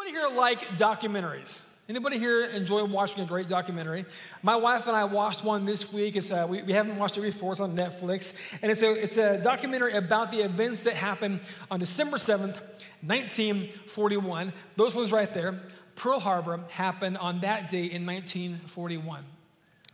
[0.00, 1.60] Anybody here like documentaries?
[1.86, 4.06] Anybody here enjoy watching a great documentary?
[4.42, 6.16] My wife and I watched one this week.
[6.16, 7.52] It's uh, we, we haven't watched it before.
[7.52, 8.32] It's on Netflix,
[8.62, 11.40] and it's a it's a documentary about the events that happened
[11.70, 12.58] on December seventh,
[13.02, 14.54] nineteen forty one.
[14.76, 15.60] Those ones right there.
[15.96, 19.22] Pearl Harbor happened on that day in 1941.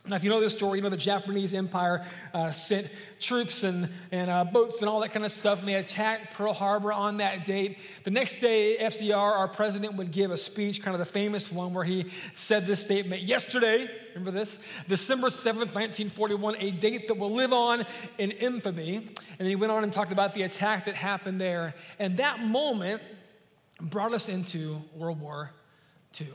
[0.08, 3.88] Now, if you know this story, you know the Japanese Empire uh, sent troops and,
[4.12, 7.16] and uh, boats and all that kind of stuff, and they attacked Pearl Harbor on
[7.16, 7.78] that date.
[8.04, 11.74] The next day, FDR, our president, would give a speech, kind of the famous one,
[11.74, 12.06] where he
[12.36, 14.60] said this statement Yesterday, remember this?
[14.88, 17.84] December 7th, 1941, a date that will live on
[18.18, 19.08] in infamy.
[19.38, 21.74] And he went on and talked about the attack that happened there.
[21.98, 23.02] And that moment
[23.80, 25.50] brought us into World War
[26.20, 26.28] II.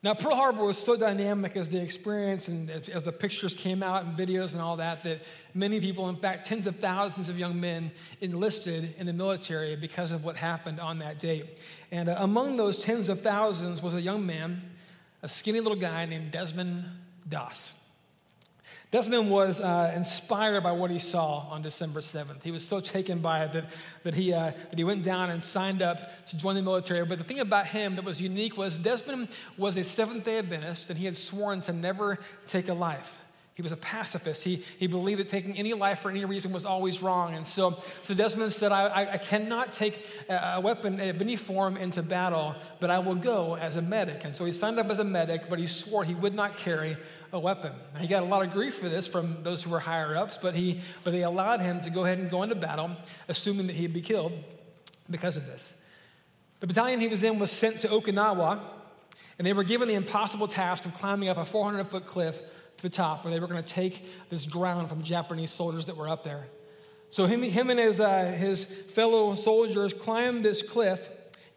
[0.00, 4.04] Now, Pearl Harbor was so dynamic as the experience and as the pictures came out
[4.04, 5.22] and videos and all that, that
[5.54, 10.12] many people, in fact, tens of thousands of young men enlisted in the military because
[10.12, 11.58] of what happened on that date.
[11.90, 14.62] And uh, among those tens of thousands was a young man,
[15.24, 16.84] a skinny little guy named Desmond
[17.28, 17.74] Doss.
[18.90, 22.42] Desmond was uh, inspired by what he saw on December 7th.
[22.42, 23.66] He was so taken by it that,
[24.02, 27.04] that, he, uh, that he went down and signed up to join the military.
[27.04, 30.88] But the thing about him that was unique was Desmond was a Seventh day Adventist,
[30.88, 33.20] and he had sworn to never take a life.
[33.58, 34.44] He was a pacifist.
[34.44, 37.34] He, he believed that taking any life for any reason was always wrong.
[37.34, 41.76] And so, so Desmond said, I, I, I cannot take a weapon of any form
[41.76, 44.24] into battle, but I will go as a medic.
[44.24, 46.96] And so he signed up as a medic, but he swore he would not carry
[47.32, 47.72] a weapon.
[47.98, 50.54] he got a lot of grief for this from those who were higher ups, but,
[50.54, 52.90] he, but they allowed him to go ahead and go into battle,
[53.28, 54.32] assuming that he'd be killed
[55.10, 55.74] because of this.
[56.60, 58.60] The battalion he was in was sent to Okinawa,
[59.38, 62.40] and they were given the impossible task of climbing up a 400 foot cliff
[62.78, 65.96] to the top, where they were going to take this ground from Japanese soldiers that
[65.96, 66.46] were up there.
[67.10, 71.08] So him, him and his, uh, his fellow soldiers climbed this cliff,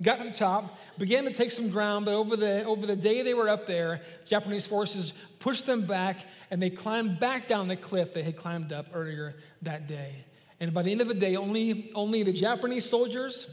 [0.02, 3.22] got to the top, began to take some ground, but over the, over the day
[3.22, 7.76] they were up there, Japanese forces pushed them back and they climbed back down the
[7.76, 10.24] cliff they had climbed up earlier that day.
[10.60, 13.50] And by the end of the day, only, only the Japanese soldiers,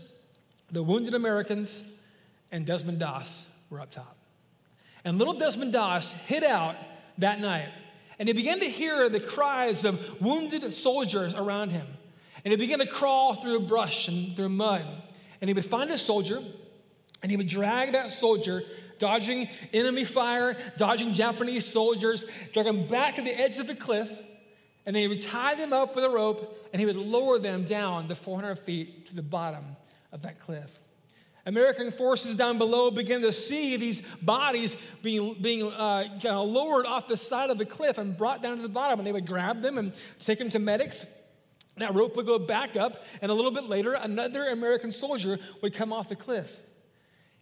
[0.70, 1.82] the wounded Americans,
[2.52, 4.16] and Desmond Doss were up top.
[5.04, 6.76] And little Desmond Doss hid out
[7.16, 7.68] that night.
[8.18, 11.86] And he began to hear the cries of wounded soldiers around him.
[12.44, 14.84] And he began to crawl through brush and through mud.
[15.40, 16.42] And he would find a soldier
[17.22, 18.62] and he would drag that soldier,
[18.98, 24.10] dodging enemy fire, dodging Japanese soldiers, drag them back to the edge of the cliff,
[24.86, 27.64] and then he would tie them up with a rope, and he would lower them
[27.64, 29.64] down the 400 feet to the bottom
[30.12, 30.78] of that cliff.
[31.46, 36.84] American forces down below begin to see these bodies being, being uh, kind of lowered
[36.84, 39.26] off the side of the cliff and brought down to the bottom, and they would
[39.26, 41.06] grab them and take them to medics.
[41.78, 45.72] That rope would go back up, and a little bit later, another American soldier would
[45.72, 46.60] come off the cliff.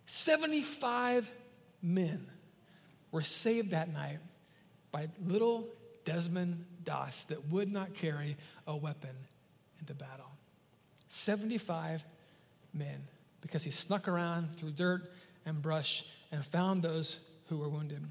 [0.07, 1.31] 75
[1.83, 2.27] men
[3.11, 4.19] were saved that night
[4.93, 5.69] by little
[6.05, 9.15] Desmond Doss that would not carry a weapon
[9.81, 10.31] into battle.
[11.09, 12.05] 75
[12.73, 13.09] men
[13.41, 15.13] because he snuck around through dirt
[15.45, 18.05] and brush and found those who were wounded.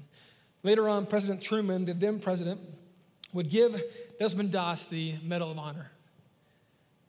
[0.62, 2.60] Later on, President Truman, the then president,
[3.32, 3.80] would give
[4.18, 5.90] Desmond Doss the Medal of Honor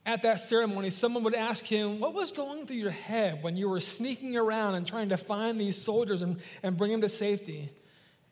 [0.08, 3.68] at that ceremony, someone would ask him, What was going through your head when you
[3.68, 7.70] were sneaking around and trying to find these soldiers and, and bring them to safety?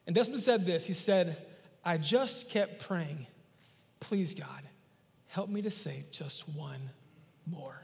[0.07, 1.45] And Desmond said this He said,
[1.83, 3.27] I just kept praying,
[3.99, 4.63] Please, God,
[5.27, 6.89] help me to save just one
[7.45, 7.81] more.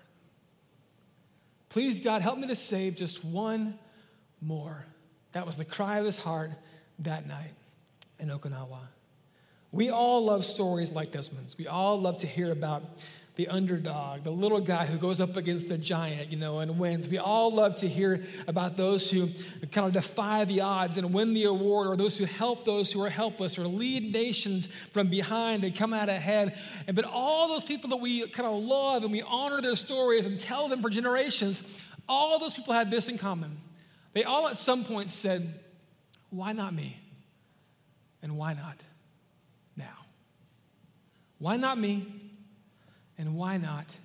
[1.68, 3.78] Please, God, help me to save just one
[4.42, 4.86] more.
[5.34, 6.52] That was the cry of his heart
[7.00, 7.52] that night
[8.20, 8.80] in Okinawa.
[9.72, 11.58] We all love stories like Desmond's.
[11.58, 12.84] We all love to hear about
[13.36, 17.08] the underdog, the little guy who goes up against the giant, you know, and wins.
[17.08, 19.30] We all love to hear about those who
[19.72, 23.02] kind of defy the odds and win the award, or those who help those who
[23.02, 26.60] are helpless, or lead nations from behind and come out ahead.
[26.88, 30.26] And but all those people that we kind of love and we honor their stories
[30.26, 33.58] and tell them for generations, all those people had this in common.
[34.14, 35.62] They all at some point said,
[36.32, 37.00] Why not me?
[38.22, 38.78] And why not
[39.78, 40.06] now?
[41.40, 42.21] Why not me?
[43.22, 43.96] And why not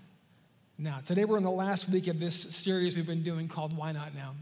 [0.77, 0.99] now?
[1.07, 4.15] Today we're in the last week of this series we've been doing called Why Not
[4.15, 4.35] Now?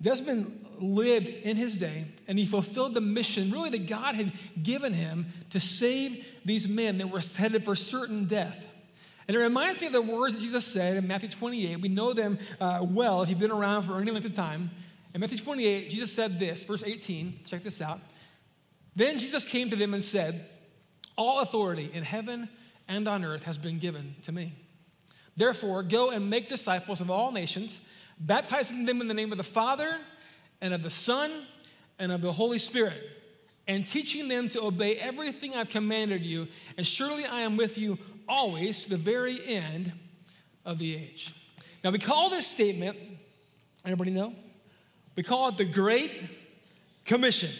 [0.00, 4.32] Desmond lived in his day and he fulfilled the mission really that God had
[4.62, 8.66] given him to save these men that were headed for certain death.
[9.28, 11.78] And it reminds me of the words that Jesus said in Matthew 28.
[11.82, 14.70] We know them uh, well if you've been around for any length of time.
[15.12, 18.00] In Matthew 28, Jesus said this, verse 18, check this out.
[18.96, 20.48] Then Jesus came to them and said,
[21.18, 22.48] All authority in heaven
[22.88, 24.54] and on earth has been given to me.
[25.36, 27.80] Therefore, go and make disciples of all nations,
[28.18, 29.96] baptizing them in the name of the Father
[30.60, 31.30] and of the Son
[31.98, 33.00] and of the Holy Spirit,
[33.66, 36.48] and teaching them to obey everything I've commanded you.
[36.76, 37.98] And surely I am with you
[38.28, 39.92] always to the very end
[40.64, 41.34] of the age.
[41.82, 42.96] Now, we call this statement,
[43.84, 44.34] everybody know?
[45.16, 46.12] We call it the Great
[47.04, 47.50] Commission,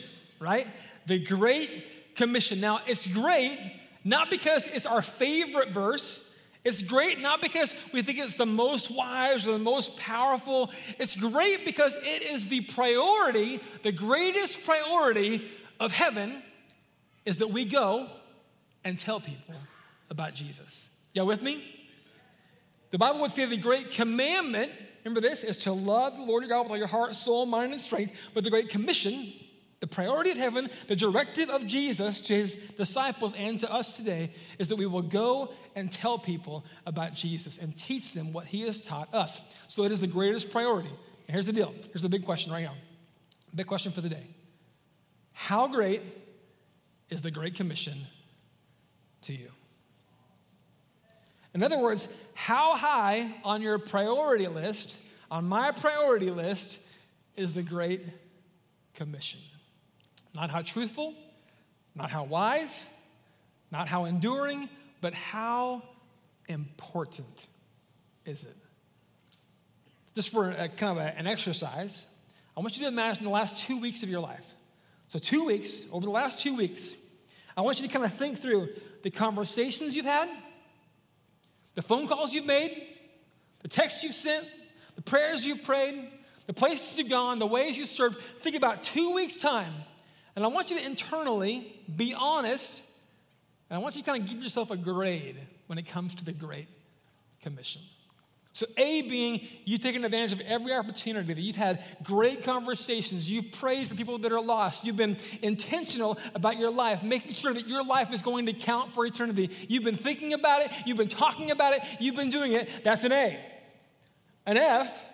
[0.40, 0.66] right?
[1.06, 2.60] The Great Commission.
[2.60, 3.58] Now, it's great
[4.04, 6.22] not because it's our favorite verse.
[6.64, 10.70] It's great not because we think it's the most wise or the most powerful.
[10.98, 15.42] It's great because it is the priority, the greatest priority
[15.80, 16.42] of heaven
[17.24, 18.08] is that we go
[18.84, 19.54] and tell people
[20.10, 20.88] about Jesus.
[21.14, 21.64] Y'all with me?
[22.90, 24.70] The Bible would say the great commandment,
[25.04, 27.72] remember this, is to love the Lord your God with all your heart, soul, mind,
[27.72, 28.30] and strength.
[28.34, 29.32] But the great commission
[29.82, 34.30] the priority of heaven, the directive of Jesus to his disciples and to us today
[34.60, 38.60] is that we will go and tell people about Jesus and teach them what he
[38.62, 39.40] has taught us.
[39.66, 40.88] So it is the greatest priority.
[40.88, 41.74] And here's the deal.
[41.86, 42.76] Here's the big question right now.
[43.56, 44.22] Big question for the day.
[45.32, 46.00] How great
[47.10, 48.06] is the Great Commission
[49.22, 49.50] to you?
[51.54, 54.96] In other words, how high on your priority list,
[55.28, 56.78] on my priority list,
[57.34, 58.02] is the Great
[58.94, 59.40] Commission?
[60.34, 61.14] Not how truthful,
[61.94, 62.86] not how wise,
[63.70, 64.68] not how enduring,
[65.00, 65.82] but how
[66.48, 67.48] important
[68.24, 68.56] is it?
[70.14, 72.06] Just for a, kind of a, an exercise,
[72.56, 74.54] I want you to imagine the last two weeks of your life.
[75.08, 76.94] So, two weeks, over the last two weeks,
[77.56, 78.70] I want you to kind of think through
[79.02, 80.28] the conversations you've had,
[81.74, 82.86] the phone calls you've made,
[83.62, 84.46] the texts you've sent,
[84.96, 86.08] the prayers you've prayed,
[86.46, 88.20] the places you've gone, the ways you served.
[88.20, 89.72] Think about two weeks' time
[90.34, 92.82] and I want you to internally be honest,
[93.68, 95.36] and I want you to kind of give yourself a grade
[95.66, 96.68] when it comes to the Great
[97.42, 97.82] Commission.
[98.54, 103.50] So, A being you taking advantage of every opportunity that you've had great conversations, you've
[103.52, 107.66] prayed for people that are lost, you've been intentional about your life, making sure that
[107.66, 109.48] your life is going to count for eternity.
[109.68, 112.68] You've been thinking about it, you've been talking about it, you've been doing it.
[112.84, 113.40] That's an A.
[114.44, 115.06] An F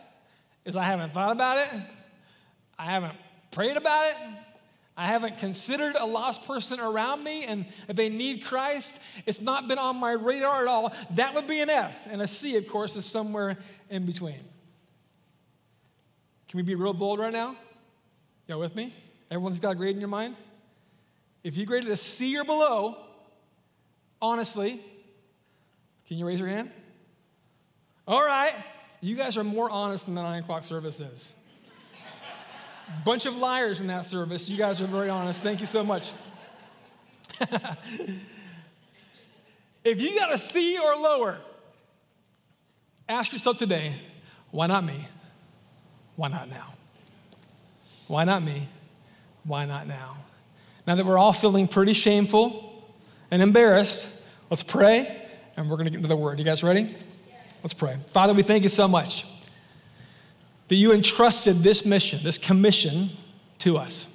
[0.65, 1.71] is I haven't thought about it,
[2.77, 3.15] I haven't
[3.53, 4.17] prayed about it,
[4.99, 9.69] I haven't considered a lost person around me, and if they need Christ, it's not
[9.69, 10.93] been on my radar at all.
[11.13, 12.09] That would be an F.
[12.11, 13.57] And a C, of course, is somewhere
[13.89, 14.41] in between.
[16.49, 17.55] Can we be real bold right now?
[18.49, 18.93] Y'all with me?
[19.31, 20.35] Everyone's got a grade in your mind?
[21.45, 22.97] If you graded a C or below,
[24.21, 24.81] honestly,
[26.09, 26.73] can you raise your hand?
[28.09, 28.53] All right.
[29.01, 31.35] You guys are more honest than the nine o'clock service is.
[33.05, 34.49] Bunch of liars in that service.
[34.49, 35.43] You guys are very honest.
[35.43, 36.13] Thank you so much.
[39.85, 41.39] if you got a C or lower,
[43.09, 43.95] ask yourself today
[44.51, 45.07] why not me?
[46.17, 46.75] Why not now?
[48.07, 48.67] Why not me?
[49.45, 50.17] Why not now?
[50.87, 52.83] Now that we're all feeling pretty shameful
[53.31, 54.09] and embarrassed,
[54.51, 55.27] let's pray
[55.57, 56.39] and we're going to get into the word.
[56.39, 56.95] You guys ready?
[57.63, 57.97] Let's pray.
[58.09, 59.27] Father, we thank you so much
[60.69, 63.11] that you entrusted this mission, this commission
[63.59, 64.07] to us.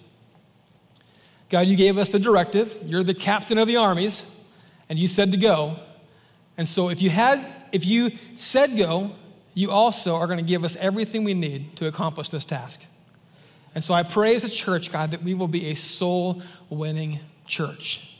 [1.50, 2.76] God, you gave us the directive.
[2.86, 4.26] You're the captain of the armies,
[4.90, 5.78] and you said to go.
[6.58, 9.12] And so if you had if you said go,
[9.56, 12.86] you also are going to give us everything we need to accomplish this task.
[13.76, 17.20] And so I pray as a church, God, that we will be a soul winning
[17.46, 18.16] church.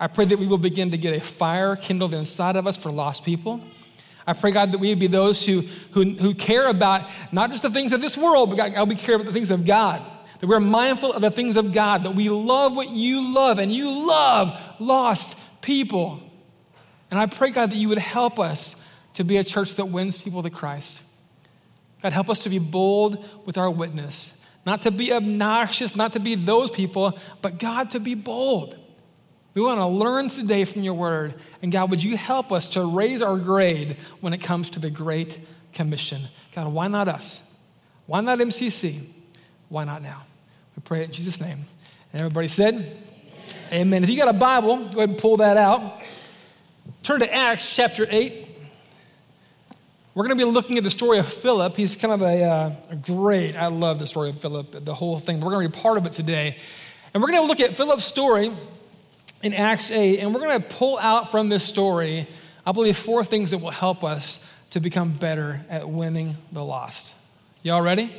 [0.00, 2.90] I pray that we will begin to get a fire kindled inside of us for
[2.90, 3.60] lost people.
[4.28, 7.62] I pray, God, that we would be those who, who, who care about not just
[7.62, 10.02] the things of this world, but God, God, we care about the things of God.
[10.40, 13.72] That we're mindful of the things of God, that we love what you love, and
[13.72, 16.20] you love lost people.
[17.10, 18.76] And I pray, God, that you would help us
[19.14, 21.00] to be a church that wins people to Christ.
[22.02, 26.20] God, help us to be bold with our witness, not to be obnoxious, not to
[26.20, 28.78] be those people, but God, to be bold.
[29.58, 31.34] We want to learn today from your word.
[31.62, 34.88] And God, would you help us to raise our grade when it comes to the
[34.88, 35.40] Great
[35.72, 36.22] Commission?
[36.54, 37.42] God, why not us?
[38.06, 39.04] Why not MCC?
[39.68, 40.22] Why not now?
[40.76, 41.64] We pray in Jesus' name.
[42.12, 42.92] And everybody said, Amen.
[43.72, 44.04] Amen.
[44.04, 46.02] If you got a Bible, go ahead and pull that out.
[47.02, 48.46] Turn to Acts chapter 8.
[50.14, 51.76] We're going to be looking at the story of Philip.
[51.76, 55.18] He's kind of a, uh, a great, I love the story of Philip, the whole
[55.18, 55.40] thing.
[55.40, 56.56] We're going to be part of it today.
[57.12, 58.52] And we're going to look at Philip's story
[59.42, 62.26] in Acts 8, and we're going to pull out from this story,
[62.66, 64.40] I believe, four things that will help us
[64.70, 67.14] to become better at winning the lost.
[67.62, 68.12] Y'all ready?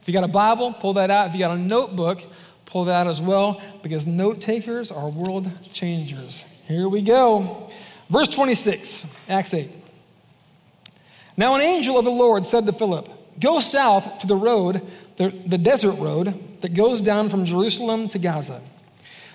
[0.00, 1.28] If you got a Bible, pull that out.
[1.28, 2.22] If you got a notebook,
[2.64, 6.42] pull that out as well, because note takers are world changers.
[6.66, 7.70] Here we go.
[8.08, 9.70] Verse 26, Acts 8.
[11.36, 14.82] Now, an angel of the Lord said to Philip, Go south to the road,
[15.16, 18.60] the, the desert road that goes down from Jerusalem to Gaza.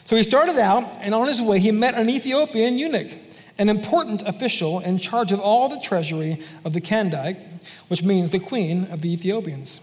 [0.06, 3.12] So he started out, and on his way, he met an Ethiopian eunuch,
[3.58, 7.42] an important official in charge of all the treasury of the Kandake,
[7.88, 9.80] which means the queen of the Ethiopians.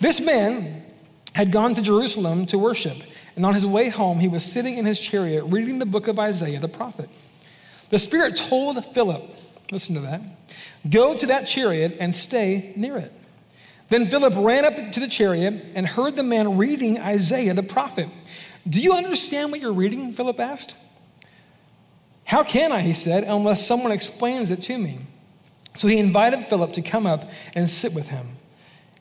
[0.00, 0.84] This man
[1.34, 2.96] had gone to Jerusalem to worship,
[3.34, 6.18] and on his way home, he was sitting in his chariot reading the book of
[6.18, 7.10] Isaiah the prophet.
[7.90, 9.34] The Spirit told Philip,
[9.70, 10.22] listen to that,
[10.88, 13.12] go to that chariot and stay near it.
[13.88, 18.08] Then Philip ran up to the chariot and heard the man reading Isaiah the prophet.
[18.68, 20.12] Do you understand what you're reading?
[20.12, 20.76] Philip asked.
[22.24, 24.98] How can I, he said, unless someone explains it to me?
[25.74, 28.36] So he invited Philip to come up and sit with him.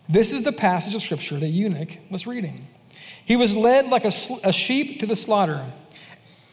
[0.07, 2.67] This is the passage of scripture that eunuch was reading.
[3.25, 4.11] He was led like a,
[4.43, 5.65] a sheep to the slaughter,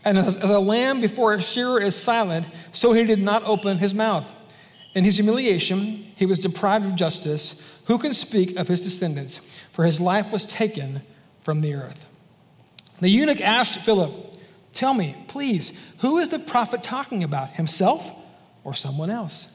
[0.05, 3.79] and as, as a lamb before a shearer is silent, so he did not open
[3.79, 4.31] his mouth.
[4.95, 7.83] In his humiliation, he was deprived of justice.
[7.87, 9.39] Who can speak of his descendants?
[9.73, 11.03] For his life was taken
[11.43, 12.07] from the earth.
[13.03, 14.13] The eunuch asked Philip,
[14.73, 18.13] Tell me, please, who is the prophet talking about, himself
[18.63, 19.49] or someone else?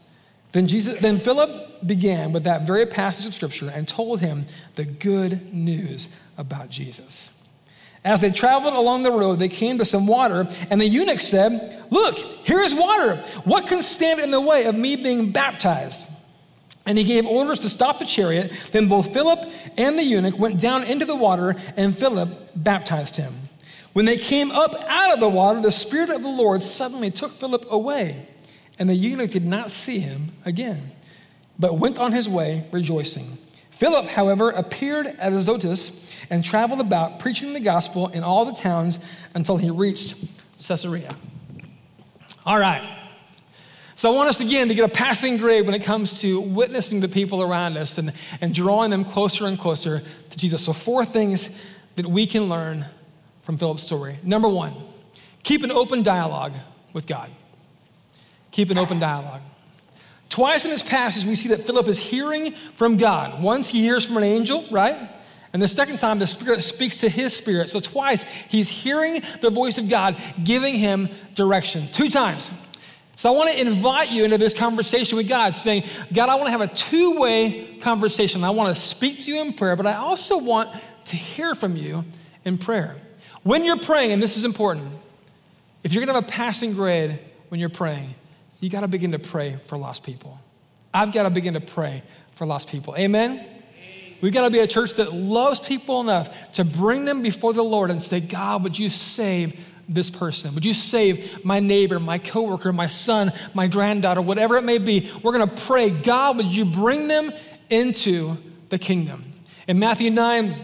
[0.51, 4.83] Then, Jesus, then Philip began with that very passage of scripture and told him the
[4.83, 7.29] good news about Jesus.
[8.03, 11.85] As they traveled along the road, they came to some water, and the eunuch said,
[11.89, 13.15] Look, here is water.
[13.45, 16.09] What can stand in the way of me being baptized?
[16.87, 18.69] And he gave orders to stop the chariot.
[18.71, 19.45] Then both Philip
[19.77, 23.33] and the eunuch went down into the water, and Philip baptized him.
[23.93, 27.31] When they came up out of the water, the Spirit of the Lord suddenly took
[27.31, 28.27] Philip away,
[28.79, 30.91] and the eunuch did not see him again,
[31.59, 33.37] but went on his way rejoicing.
[33.69, 38.99] Philip, however, appeared at Azotus and traveled about preaching the gospel in all the towns
[39.35, 40.15] until he reached
[40.57, 41.15] Caesarea.
[42.45, 42.96] All right.
[43.97, 47.01] So I want us again to get a passing grade when it comes to witnessing
[47.01, 50.63] to people around us and, and drawing them closer and closer to Jesus.
[50.63, 51.49] So, four things
[51.95, 52.85] that we can learn
[53.41, 54.19] from Philip's story.
[54.21, 54.75] Number one,
[55.41, 56.53] keep an open dialogue
[56.93, 57.31] with God.
[58.51, 59.41] Keep an open dialogue.
[60.29, 63.41] Twice in this passage, we see that Philip is hearing from God.
[63.41, 65.09] Once he hears from an angel, right?
[65.53, 67.69] And the second time, the Spirit speaks to his spirit.
[67.69, 71.87] So twice, he's hearing the voice of God giving him direction.
[71.91, 72.51] Two times,
[73.17, 76.49] so I want to invite you into this conversation with God, saying, God, I want
[76.49, 78.43] to have a two way conversation.
[78.43, 80.69] I want to speak to you in prayer, but I also want
[81.05, 82.05] to hear from you
[82.45, 82.95] in prayer.
[83.41, 84.93] When you're praying, and this is important,
[85.83, 87.17] if you're going to have a passing grade
[87.49, 88.13] when you're praying,
[88.59, 90.39] you got to begin to pray for lost people.
[90.93, 92.03] I've got to begin to pray
[92.35, 92.95] for lost people.
[92.99, 93.43] Amen?
[94.21, 97.63] We've got to be a church that loves people enough to bring them before the
[97.63, 99.59] Lord and say, God, would you save
[99.89, 100.53] this person?
[100.55, 105.11] Would you save my neighbor, my coworker, my son, my granddaughter, whatever it may be?
[105.23, 107.31] We're going to pray, God, would you bring them
[107.69, 108.37] into
[108.69, 109.23] the kingdom?
[109.67, 110.55] In Matthew 9,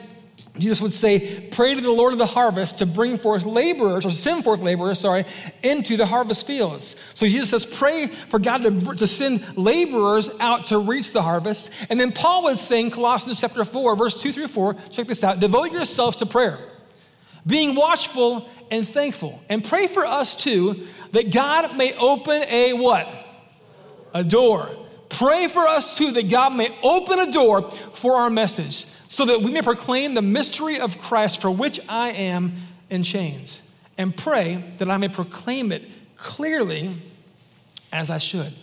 [0.60, 4.12] Jesus would say, Pray to the Lord of the harvest to bring forth laborers, or
[4.12, 5.25] send forth laborers, sorry,
[5.63, 6.96] into the harvest fields.
[7.15, 11.72] So Jesus says, Pray for God to, to send laborers out to reach the harvest.
[11.89, 15.39] And then Paul was saying, Colossians chapter 4, verse 2 through 4, check this out,
[15.39, 16.60] devote yourselves to prayer
[17.45, 19.41] being watchful and thankful.
[19.50, 23.07] And pray for us too that God may open a what?
[24.13, 24.69] A door.
[25.09, 29.41] Pray for us too that God may open a door for our message so that
[29.41, 32.53] we may proclaim the mystery of Christ for which I am
[32.89, 33.62] in chains.
[33.97, 36.89] And pray that I may proclaim it clearly
[37.91, 38.53] as I should.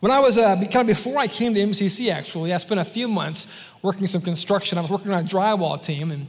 [0.00, 2.84] When I was, uh, kind of before I came to MCC, actually, I spent a
[2.84, 3.46] few months
[3.80, 4.76] working some construction.
[4.76, 6.26] I was working on a drywall team, and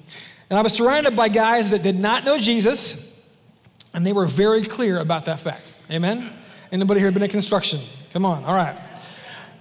[0.50, 3.14] and I was surrounded by guys that did not know Jesus,
[3.94, 5.78] and they were very clear about that fact.
[5.90, 6.32] Amen?
[6.72, 7.82] Anybody here been in construction?
[8.12, 8.76] Come on, all right.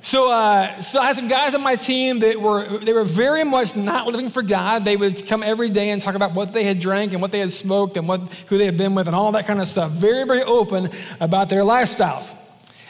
[0.04, 3.42] So, uh, so I had some guys on my team that were they were very
[3.42, 4.84] much not living for God.
[4.84, 7.38] They would come every day and talk about what they had drank and what they
[7.38, 9.92] had smoked and what who they had been with and all that kind of stuff.
[9.92, 12.34] Very, very open about their lifestyles.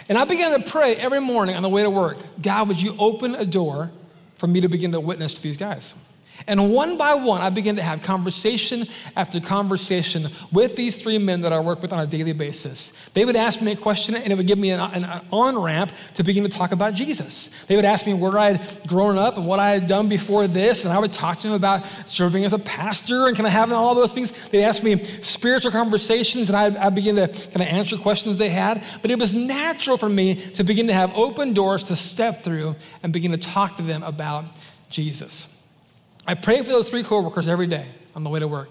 [0.09, 2.19] And I began to pray every morning on the way to work.
[2.43, 3.93] God, would you open a door
[4.37, 5.95] for me to begin to witness to these guys?
[6.47, 8.87] And one by one, I began to have conversation
[9.17, 12.93] after conversation with these three men that I work with on a daily basis.
[13.15, 15.59] They would ask me a question, and it would give me an, an, an on
[15.59, 17.49] ramp to begin to talk about Jesus.
[17.65, 20.47] They would ask me where I had grown up and what I had done before
[20.47, 23.53] this, and I would talk to them about serving as a pastor and kind of
[23.53, 24.31] having all those things.
[24.51, 28.51] They asked me spiritual conversations, and I, I begin to kind of answer questions they
[28.51, 28.85] had.
[29.01, 32.77] But it was natural for me to begin to have open doors to step through
[33.03, 34.45] and begin to talk to them about
[34.91, 35.49] Jesus.
[36.27, 38.71] I prayed for those three coworkers every day on the way to work.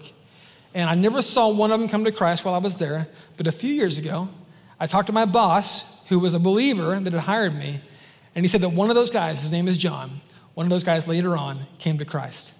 [0.74, 3.06] And I never saw one of them come to Christ while I was there.
[3.36, 4.28] But a few years ago,
[4.80, 7.80] I talked to my boss, who was a believer that had hired me.
[8.34, 10.10] And he said that one of those guys, his name is John,
[10.54, 12.52] one of those guys later on came to Christ.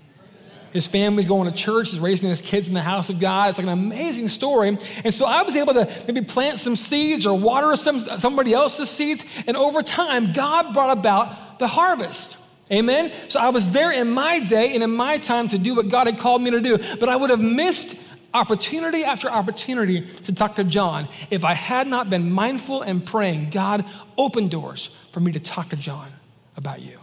[0.73, 1.93] His family's going to church.
[1.93, 3.49] He's raising his kids in the house of God.
[3.49, 4.69] It's like an amazing story.
[4.69, 8.91] And so I was able to maybe plant some seeds or water some, somebody else's
[8.91, 9.25] seeds.
[9.47, 12.39] And over time, God brought about the harvest.
[12.73, 13.13] Amen?
[13.29, 16.07] So I was there in my day and in my time to do what God
[16.07, 16.79] had called me to do.
[16.99, 17.97] But I would have missed
[18.33, 23.51] opportunity after opportunity to talk to John if I had not been mindful and praying,
[23.51, 23.85] God,
[24.19, 26.11] open doors for me to talk to John
[26.57, 26.99] about you.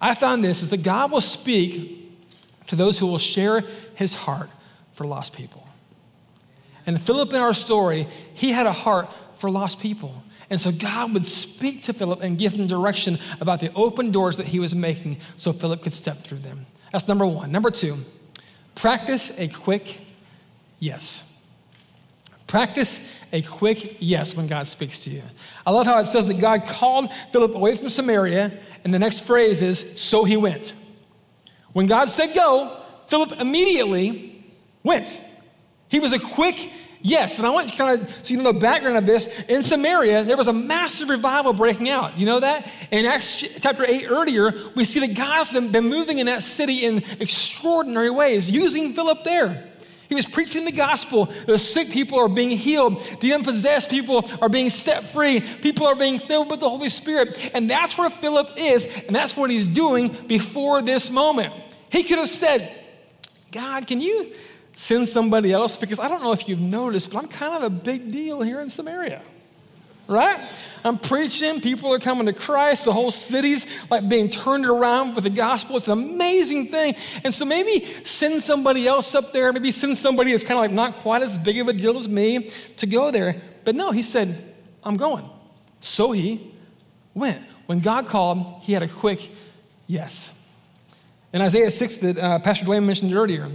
[0.00, 1.98] I found this is that God will speak
[2.68, 3.62] to those who will share
[3.94, 4.48] his heart
[4.92, 5.66] for lost people.
[6.86, 10.22] And Philip in our story, he had a heart for lost people.
[10.50, 14.36] And so God would speak to Philip and give him direction about the open doors
[14.36, 16.66] that he was making so Philip could step through them.
[16.92, 17.52] That's number one.
[17.52, 17.98] Number two,
[18.74, 20.00] practice a quick
[20.80, 21.22] yes.
[22.48, 22.98] Practice
[23.32, 25.22] a quick yes when God speaks to you.
[25.64, 28.52] I love how it says that God called Philip away from Samaria,
[28.82, 30.74] and the next phrase is, so he went.
[31.72, 32.76] When God said go,
[33.06, 34.44] Philip immediately
[34.82, 35.22] went.
[35.88, 37.38] He was a quick yes.
[37.38, 39.26] And I want you to kind of so you know the background of this.
[39.48, 42.18] In Samaria, there was a massive revival breaking out.
[42.18, 42.70] You know that?
[42.90, 46.98] In Acts chapter 8 earlier, we see that God's been moving in that city in
[47.20, 49.66] extraordinary ways, using Philip there.
[50.10, 51.26] He was preaching the gospel.
[51.46, 53.00] The sick people are being healed.
[53.20, 55.40] The unpossessed people are being set free.
[55.40, 57.50] People are being filled with the Holy Spirit.
[57.54, 61.54] And that's where Philip is, and that's what he's doing before this moment.
[61.92, 62.76] He could have said,
[63.52, 64.32] God, can you
[64.80, 65.76] send somebody else?
[65.76, 68.60] Because I don't know if you've noticed, but I'm kind of a big deal here
[68.60, 69.22] in Samaria
[70.10, 70.40] right?
[70.84, 75.22] I'm preaching, people are coming to Christ, the whole city's like being turned around with
[75.22, 75.76] the gospel.
[75.76, 76.96] It's an amazing thing.
[77.22, 80.72] And so maybe send somebody else up there, maybe send somebody that's kind of like
[80.72, 83.40] not quite as big of a deal as me to go there.
[83.64, 85.30] But no, he said, I'm going.
[85.80, 86.52] So he
[87.14, 87.46] went.
[87.66, 89.30] When God called, he had a quick
[89.86, 90.32] yes.
[91.32, 93.48] In Isaiah 6 that uh, Pastor Dwayne mentioned earlier,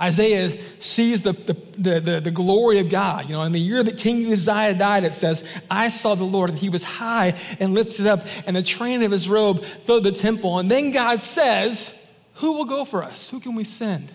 [0.00, 3.28] Isaiah sees the, the, the, the, glory of God.
[3.28, 6.50] You know, in the year that King Uzziah died, it says, I saw the Lord,
[6.50, 10.12] and he was high and lifted up, and the train of his robe filled the
[10.12, 10.60] temple.
[10.60, 11.92] And then God says,
[12.34, 13.28] Who will go for us?
[13.30, 14.12] Who can we send?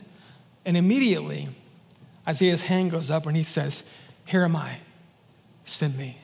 [0.66, 1.50] And immediately,
[2.26, 3.84] Isaiah's hand goes up and he says,
[4.26, 4.78] Here am I,
[5.66, 6.18] send me.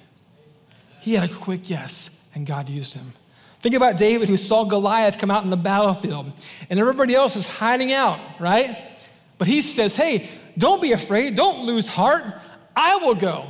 [1.02, 3.12] He had a quick yes, and God used him.
[3.60, 6.32] Think about David who saw Goliath come out in the battlefield,
[6.70, 8.89] and everybody else is hiding out, right?
[9.40, 11.34] But he says, hey, don't be afraid.
[11.36, 12.26] Don't lose heart.
[12.76, 13.50] I will go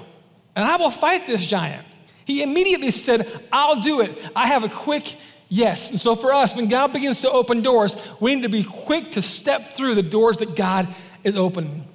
[0.56, 1.86] and I will fight this giant.
[2.26, 4.18] He immediately said, I'll do it.
[4.36, 5.16] I have a quick
[5.50, 5.90] yes.
[5.90, 9.12] And so for us, when God begins to open doors, we need to be quick
[9.12, 10.88] to step through the doors that God
[11.24, 11.88] is opening.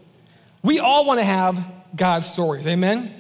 [0.63, 2.67] We all want to have God's stories.
[2.67, 3.13] Amen?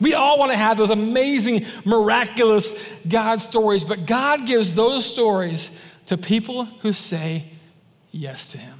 [0.00, 5.76] We all want to have those amazing, miraculous God stories, but God gives those stories
[6.06, 7.46] to people who say
[8.10, 8.71] yes to Him.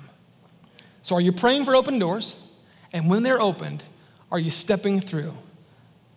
[1.03, 2.37] So, are you praying for open doors?
[2.93, 3.83] And when they're opened,
[4.31, 5.35] are you stepping through?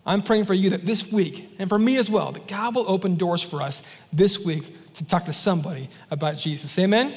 [0.04, 2.88] I'm praying for you that this week, and for me as well, that God will
[2.88, 6.78] open doors for us this week to talk to somebody about Jesus.
[6.78, 7.12] Amen?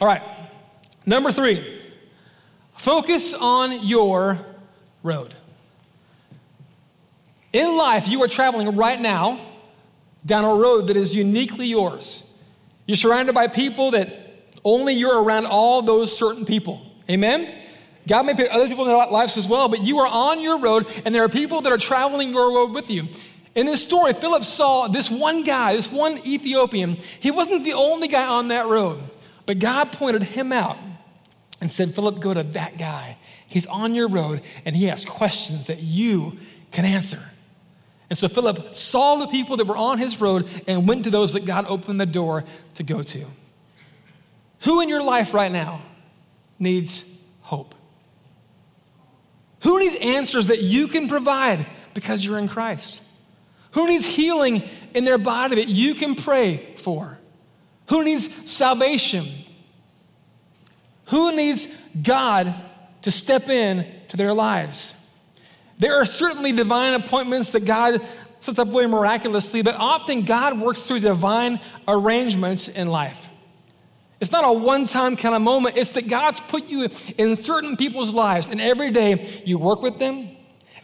[0.00, 0.22] All right.
[1.06, 1.80] Number three,
[2.76, 4.38] focus on your
[5.02, 5.34] road.
[7.52, 9.40] In life, you are traveling right now
[10.26, 12.30] down a road that is uniquely yours.
[12.86, 14.08] You're surrounded by people that
[14.64, 16.87] only you're around all those certain people.
[17.10, 17.60] Amen?
[18.06, 20.58] God may put other people in their lives as well, but you are on your
[20.58, 23.08] road and there are people that are traveling your road with you.
[23.54, 26.96] In this story, Philip saw this one guy, this one Ethiopian.
[27.20, 29.02] He wasn't the only guy on that road,
[29.46, 30.78] but God pointed him out
[31.60, 33.18] and said, Philip, go to that guy.
[33.46, 36.38] He's on your road and he has questions that you
[36.70, 37.20] can answer.
[38.10, 41.34] And so Philip saw the people that were on his road and went to those
[41.34, 42.44] that God opened the door
[42.74, 43.26] to go to.
[44.60, 45.80] Who in your life right now
[46.58, 47.04] needs
[47.42, 47.74] hope?
[49.62, 53.00] Who needs answers that you can provide because you're in Christ?
[53.72, 54.62] Who needs healing
[54.94, 57.18] in their body that you can pray for?
[57.88, 59.26] Who needs salvation?
[61.06, 61.68] Who needs
[62.02, 62.54] God
[63.02, 64.94] to step in to their lives?
[65.78, 68.04] There are certainly divine appointments that God
[68.40, 73.28] sets up really miraculously, but often God works through divine arrangements in life.
[74.20, 75.76] It's not a one time kind of moment.
[75.76, 79.98] It's that God's put you in certain people's lives, and every day you work with
[79.98, 80.30] them.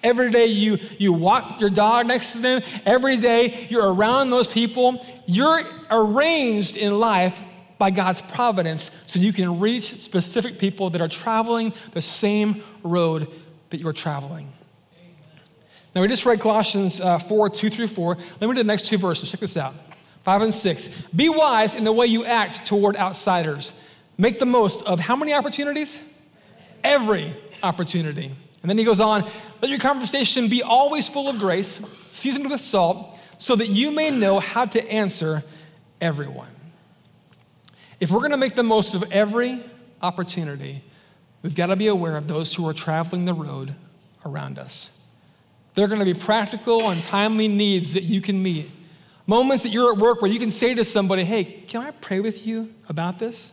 [0.03, 2.62] Every day you, you walk your dog next to them.
[2.85, 5.05] Every day you're around those people.
[5.25, 7.40] You're arranged in life
[7.79, 13.29] by God's providence so you can reach specific people that are traveling the same road
[13.70, 14.53] that you're traveling.
[15.94, 18.14] Now, we just read Colossians uh, 4 2 through 4.
[18.14, 19.31] Let me read the next two verses.
[19.31, 19.75] Check this out
[20.24, 20.88] 5 and 6.
[21.14, 23.72] Be wise in the way you act toward outsiders.
[24.16, 26.00] Make the most of how many opportunities?
[26.82, 28.30] Every opportunity.
[28.62, 29.28] And then he goes on,
[29.60, 34.10] let your conversation be always full of grace, seasoned with salt, so that you may
[34.10, 35.44] know how to answer
[36.00, 36.48] everyone.
[38.00, 39.62] If we're going to make the most of every
[40.00, 40.82] opportunity,
[41.42, 43.74] we've got to be aware of those who are traveling the road
[44.24, 44.98] around us.
[45.74, 48.70] There are going to be practical and timely needs that you can meet.
[49.26, 52.20] Moments that you're at work where you can say to somebody, hey, can I pray
[52.20, 53.52] with you about this?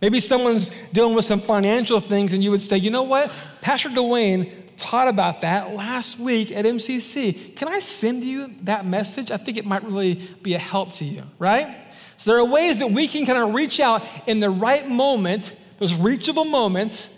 [0.00, 3.32] Maybe someone's dealing with some financial things, and you would say, you know what?
[3.60, 7.56] Pastor Dwayne taught about that last week at MCC.
[7.56, 9.30] Can I send you that message?
[9.30, 11.92] I think it might really be a help to you, right?
[12.16, 15.54] So there are ways that we can kind of reach out in the right moment,
[15.78, 17.08] those reachable moments,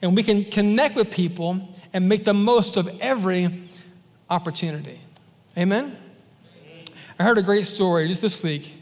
[0.00, 3.62] and we can connect with people and make the most of every
[4.28, 4.98] opportunity.
[5.56, 5.96] Amen?
[7.18, 8.72] I heard a great story just this week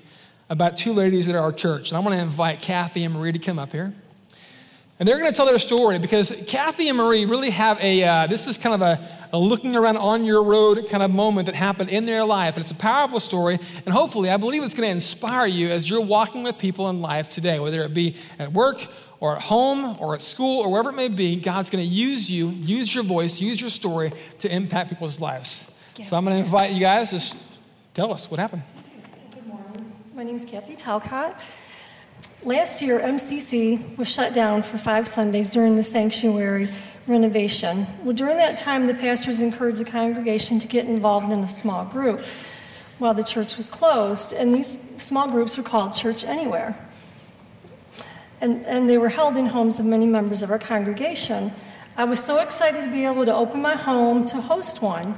[0.49, 1.91] about two ladies at our church.
[1.91, 3.93] And I want to invite Kathy and Marie to come up here.
[4.99, 8.27] And they're going to tell their story because Kathy and Marie really have a, uh,
[8.27, 11.55] this is kind of a, a, looking around on your road kind of moment that
[11.55, 12.57] happened in their life.
[12.57, 13.59] And it's a powerful story.
[13.85, 17.01] And hopefully, I believe it's going to inspire you as you're walking with people in
[17.01, 18.87] life today, whether it be at work
[19.19, 21.35] or at home or at school or wherever it may be.
[21.37, 25.71] God's going to use you, use your voice, use your story to impact people's lives.
[26.05, 27.37] So I'm going to invite you guys, just
[28.01, 28.63] tell us what happened.
[29.35, 29.93] Good morning.
[30.15, 31.37] My name is Kathy Talcott.
[32.43, 36.69] Last year, MCC was shut down for five Sundays during the sanctuary
[37.07, 37.87] renovation.
[38.03, 41.85] Well, during that time, the pastors encouraged the congregation to get involved in a small
[41.85, 42.21] group
[42.99, 44.33] while the church was closed.
[44.33, 46.79] And these small groups were called Church Anywhere.
[48.41, 51.53] And, and they were held in homes of many members of our congregation.
[51.99, 55.17] I was so excited to be able to open my home to host one.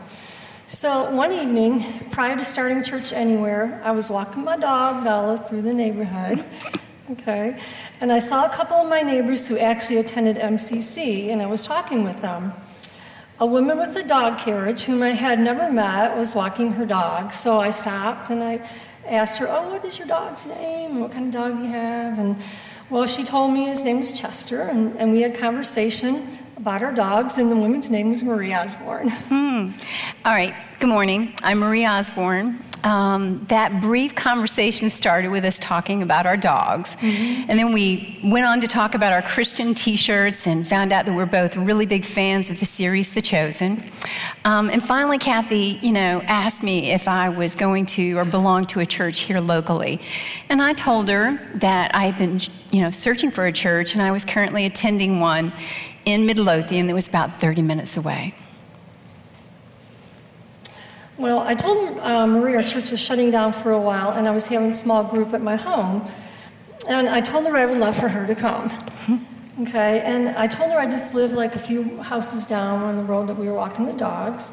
[0.73, 5.63] So one evening, prior to starting church anywhere, I was walking my dog, Bella, through
[5.63, 6.45] the neighborhood.
[7.11, 7.59] Okay.
[8.01, 11.67] And I saw a couple of my neighbors who actually attended MCC, and I was
[11.67, 12.55] talking with them.
[13.39, 17.35] A woman with a dog carriage, whom I had never met, was walking her dog.
[17.35, 18.67] So I stopped and I
[19.07, 21.01] asked her, Oh, what is your dog's name?
[21.01, 22.19] What kind of dog do you have?
[22.19, 22.37] And
[22.89, 26.93] well, she told me his name was Chester, and, and we had conversation about our
[26.93, 29.09] dogs, and the woman's name was Marie Osborne.
[29.33, 29.69] Hmm.
[30.25, 30.55] All right.
[30.79, 31.35] Good morning.
[31.43, 32.59] I'm Marie Osborne.
[32.85, 36.97] Um, that brief conversation started with us talking about our dogs.
[36.97, 37.51] Mm-hmm.
[37.51, 41.07] And then we went on to talk about our Christian t shirts and found out
[41.07, 43.83] that we're both really big fans of the series The Chosen.
[44.45, 48.69] Um, and finally, Kathy, you know, asked me if I was going to or belonged
[48.71, 50.01] to a church here locally.
[50.49, 54.03] And I told her that I had been, you know, searching for a church and
[54.03, 55.53] I was currently attending one
[56.05, 58.35] in Midlothian that was about 30 minutes away.
[61.19, 64.33] Well, I told uh, Marie our church was shutting down for a while, and I
[64.33, 66.05] was having a small group at my home.
[66.89, 68.71] And I told her I would love for her to come.
[69.61, 73.03] Okay, and I told her I just lived like a few houses down on the
[73.03, 74.51] road that we were walking the dogs.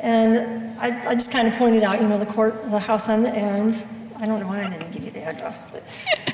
[0.00, 3.24] And I, I just kind of pointed out, you know, the court, the house on
[3.24, 3.84] the end.
[4.20, 5.82] I don't know why I didn't give you the address, but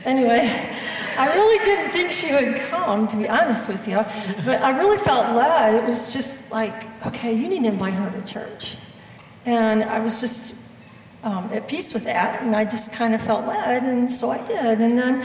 [0.04, 0.50] anyway,
[1.16, 3.98] I really didn't think she would come, to be honest with you.
[4.44, 5.74] But I really felt led.
[5.74, 6.74] It was just like,
[7.06, 8.76] okay, you need to invite her to church.
[9.44, 10.68] And I was just
[11.22, 14.44] um, at peace with that, and I just kind of felt led, and so I
[14.44, 14.80] did.
[14.80, 15.20] And then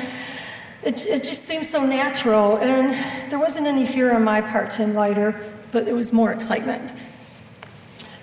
[0.84, 2.94] it, it just seemed so natural, and
[3.32, 6.94] there wasn't any fear on my part to invite her, but it was more excitement,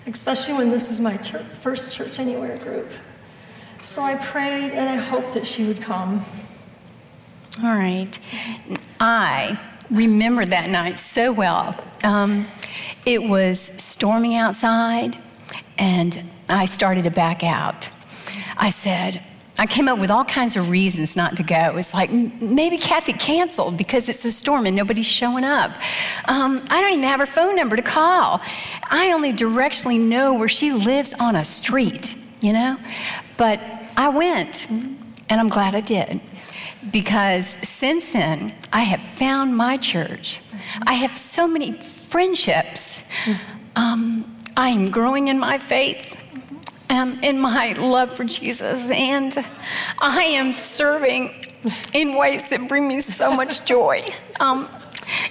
[0.06, 2.92] especially when this is my church, first church anywhere group.
[3.82, 6.24] So I prayed, and I hoped that she would come.
[7.62, 8.18] All right.
[9.00, 9.58] I
[9.90, 11.76] remember that night so well.
[12.04, 12.46] Um,
[13.04, 15.16] it was storming outside
[15.78, 17.90] and I started to back out.
[18.56, 19.24] I said,
[19.58, 21.76] I came up with all kinds of reasons not to go.
[21.76, 25.72] It's like maybe Kathy canceled because it's a storm and nobody's showing up.
[26.26, 28.40] Um, I don't even have her phone number to call.
[28.84, 32.76] I only directionally know where she lives on a street, you know?
[33.38, 33.60] But
[33.96, 36.20] I went, and I'm glad I did.
[36.92, 40.40] Because since then, I have found my church.
[40.86, 43.04] I have so many friendships.
[43.76, 46.16] Um, I am growing in my faith
[46.90, 49.36] and in my love for Jesus, and
[50.00, 51.32] I am serving
[51.92, 54.04] in ways that bring me so much joy.
[54.40, 54.68] Um,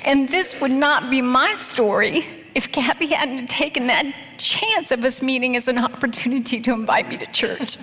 [0.06, 4.06] and this would not be my story if Kathy hadn't taken that
[4.38, 7.78] chance of us meeting as an opportunity to invite me to church.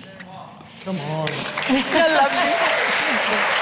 [0.83, 1.27] Come on.
[1.67, 3.61] I love you.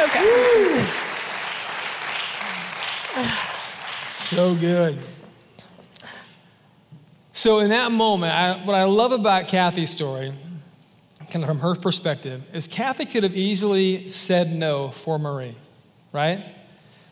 [0.00, 0.84] Okay.
[4.30, 4.98] So good.
[7.32, 10.32] So, in that moment, I, what I love about Kathy's story,
[11.30, 15.54] kind of from her perspective, is Kathy could have easily said no for Marie,
[16.12, 16.44] right?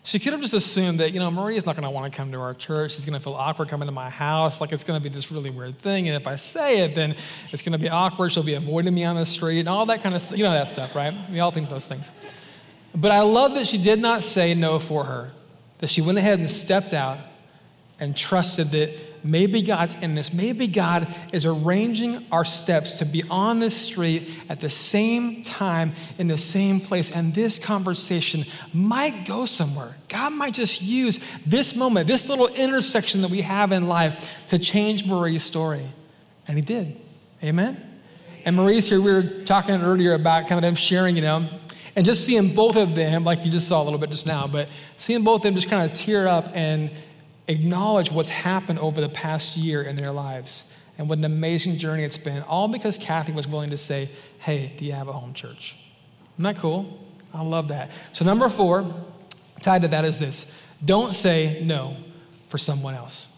[0.04, 2.32] She could have just assumed that, you know, Maria's not going to want to come
[2.32, 2.94] to our church.
[2.94, 4.60] She's going to feel awkward coming to my house.
[4.60, 6.08] Like it's going to be this really weird thing.
[6.08, 7.14] And if I say it, then
[7.52, 8.32] it's going to be awkward.
[8.32, 10.38] She'll be avoiding me on the street and all that kind of stuff.
[10.38, 11.14] You know that stuff, right?
[11.30, 12.10] We all think those things.
[12.94, 15.32] But I love that she did not say no for her,
[15.78, 17.18] that she went ahead and stepped out
[18.00, 20.32] and trusted that maybe God's in this.
[20.32, 25.92] Maybe God is arranging our steps to be on this street at the same time
[26.18, 27.10] in the same place.
[27.10, 29.96] And this conversation might go somewhere.
[30.08, 34.58] God might just use this moment, this little intersection that we have in life to
[34.58, 35.84] change Marie's story.
[36.46, 36.96] And He did.
[37.42, 37.84] Amen?
[38.44, 39.00] And Marie's here.
[39.00, 41.46] We were talking earlier about kind of them sharing, you know,
[41.98, 44.46] and just seeing both of them, like you just saw a little bit just now,
[44.46, 46.90] but seeing both of them just kind of tear up and
[47.48, 52.04] acknowledge what's happened over the past year in their lives and what an amazing journey
[52.04, 55.32] it's been, all because Kathy was willing to say, Hey, do you have a home
[55.32, 55.76] church?
[56.34, 56.98] Isn't that cool?
[57.32, 57.90] I love that.
[58.12, 58.92] So, number four,
[59.62, 61.96] tied to that, is this don't say no
[62.48, 63.34] for someone else.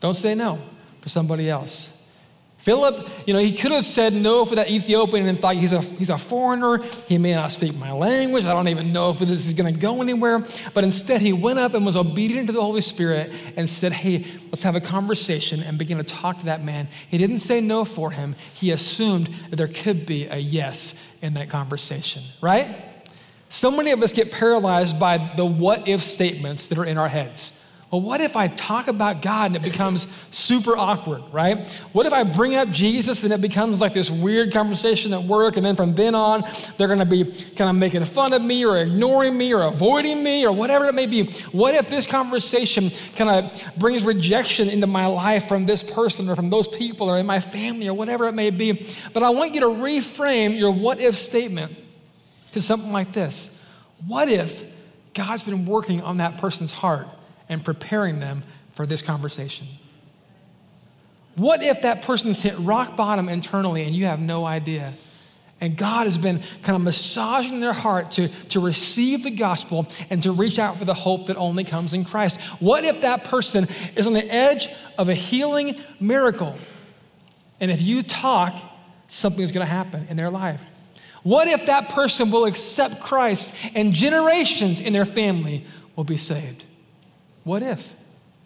[0.00, 0.60] Don't say no
[1.00, 2.01] for somebody else.
[2.62, 5.80] Philip, you know, he could have said no for that Ethiopian and thought he's a,
[5.80, 6.78] he's a foreigner.
[7.08, 8.44] He may not speak my language.
[8.44, 10.44] I don't even know if this is going to go anywhere.
[10.72, 14.24] But instead, he went up and was obedient to the Holy Spirit and said, Hey,
[14.44, 16.86] let's have a conversation and begin to talk to that man.
[17.08, 18.36] He didn't say no for him.
[18.54, 22.76] He assumed that there could be a yes in that conversation, right?
[23.48, 27.08] So many of us get paralyzed by the what if statements that are in our
[27.08, 27.60] heads.
[27.92, 31.68] Well, what if I talk about God and it becomes super awkward, right?
[31.92, 35.58] What if I bring up Jesus and it becomes like this weird conversation at work,
[35.58, 36.42] and then from then on,
[36.78, 40.46] they're gonna be kind of making fun of me or ignoring me or avoiding me
[40.46, 41.24] or whatever it may be?
[41.52, 46.34] What if this conversation kind of brings rejection into my life from this person or
[46.34, 48.86] from those people or in my family or whatever it may be?
[49.12, 51.76] But I want you to reframe your what if statement
[52.52, 53.54] to something like this
[54.06, 54.64] What if
[55.12, 57.06] God's been working on that person's heart?
[57.52, 59.68] And preparing them for this conversation?
[61.36, 64.92] What if that person's hit rock bottom internally and you have no idea?
[65.60, 70.20] And God has been kind of massaging their heart to, to receive the gospel and
[70.24, 72.40] to reach out for the hope that only comes in Christ.
[72.58, 76.58] What if that person is on the edge of a healing miracle?
[77.60, 78.60] And if you talk,
[79.06, 80.68] something is going to happen in their life.
[81.22, 86.66] What if that person will accept Christ and generations in their family will be saved?
[87.44, 87.94] What if?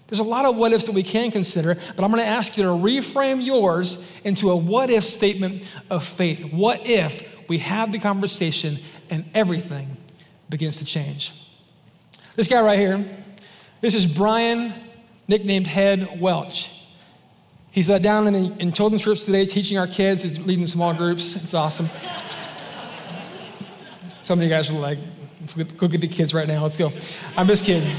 [0.08, 2.56] There's a lot of what ifs that we can consider, but I'm going to ask
[2.56, 6.52] you to reframe yours into a what if statement of faith.
[6.52, 8.78] What if we have the conversation
[9.10, 9.96] and everything
[10.48, 11.34] begins to change?
[12.36, 13.04] This guy right here,
[13.80, 14.72] this is Brian,
[15.26, 16.70] nicknamed Head Welch.
[17.72, 20.22] He's uh, down in, in children's groups today teaching our kids.
[20.22, 21.36] He's leading small groups.
[21.36, 21.88] It's awesome.
[24.22, 24.98] Some of you guys are like,
[25.40, 26.62] let's go get the kids right now.
[26.62, 26.90] Let's go.
[27.36, 27.94] I'm just kidding.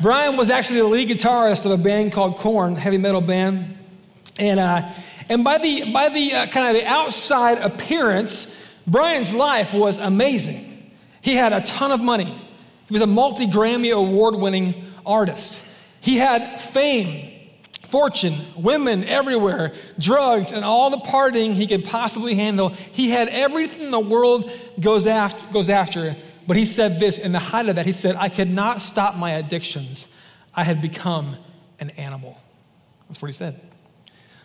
[0.00, 3.76] Brian was actually the lead guitarist of a band called Korn, heavy metal band.
[4.38, 4.88] And, uh,
[5.28, 8.54] and by the, by the uh, kind of the outside appearance,
[8.86, 10.92] Brian's life was amazing.
[11.20, 12.24] He had a ton of money.
[12.88, 15.64] He was a multi Grammy award winning artist.
[16.00, 17.34] He had fame,
[17.82, 22.68] fortune, women everywhere, drugs, and all the partying he could possibly handle.
[22.68, 25.44] He had everything the world goes after.
[25.52, 26.14] Goes after.
[26.48, 29.14] But he said this in the height of that he said, I could not stop
[29.14, 30.08] my addictions.
[30.54, 31.36] I had become
[31.78, 32.40] an animal.
[33.06, 33.60] That's what he said.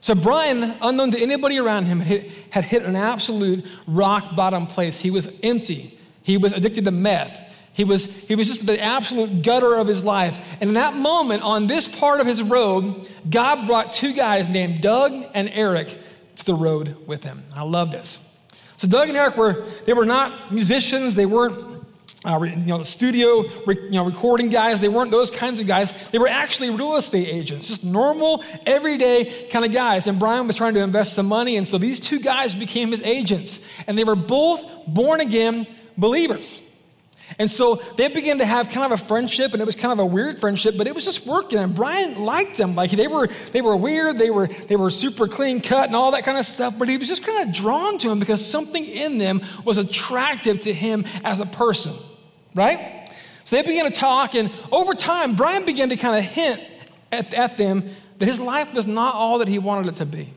[0.02, 5.00] So, Brian, unknown to anybody around him, had hit, an absolute rock bottom place.
[5.00, 7.40] He was empty, he was addicted to meth.
[7.72, 10.58] He was, he was just the absolute gutter of his life.
[10.62, 14.82] And in that moment, on this part of his road, God brought two guys named
[14.82, 15.88] Doug and Eric
[16.36, 17.44] to the road with him.
[17.56, 18.20] I love this.
[18.78, 21.16] So Doug and Eric were, they were not musicians.
[21.16, 21.73] They weren't
[22.26, 24.80] uh, you know, studio you know, recording guys.
[24.80, 26.10] They weren't those kinds of guys.
[26.12, 30.08] They were actually real estate agents, just normal, everyday kind of guys.
[30.08, 33.02] And Brian was trying to invest some money, and so these two guys became his
[33.02, 33.60] agents.
[33.88, 36.62] And they were both born again believers.
[37.40, 40.00] And so they began to have kind of a friendship, and it was kind of
[40.00, 41.60] a weird friendship, but it was just working.
[41.60, 42.76] And Brian liked them.
[42.76, 46.12] Like they were, they were weird, they were, they were super clean cut and all
[46.12, 48.86] that kind of stuff, but he was just kind of drawn to them because something
[48.86, 51.94] in them was attractive to him as a person
[52.56, 53.10] right?
[53.44, 56.62] So they began to talk, and over time, Brian began to kind of hint
[57.12, 57.90] at, at them
[58.20, 60.34] that his life was not all that he wanted it to be.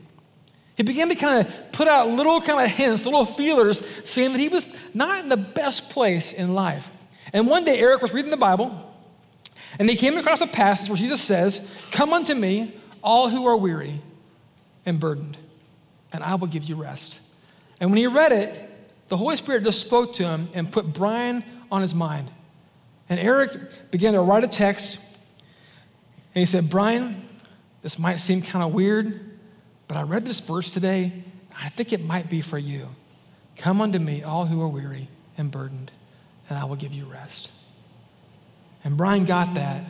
[0.75, 4.39] He began to kind of put out little kind of hints, little feelers, saying that
[4.39, 6.91] he was not in the best place in life.
[7.33, 8.93] And one day, Eric was reading the Bible,
[9.79, 13.57] And they came across a passage where Jesus says, Come unto me, all who are
[13.57, 14.01] weary
[14.85, 15.37] and burdened,
[16.13, 17.21] and I will give you rest.
[17.79, 18.63] And when he read it,
[19.07, 22.31] the Holy Spirit just spoke to him and put Brian on his mind.
[23.09, 24.99] And Eric began to write a text,
[26.35, 27.21] and he said, Brian,
[27.81, 29.19] this might seem kind of weird,
[29.87, 32.89] but I read this verse today, and I think it might be for you.
[33.55, 35.91] Come unto me, all who are weary and burdened,
[36.49, 37.51] and I will give you rest.
[38.83, 39.83] And Brian got that,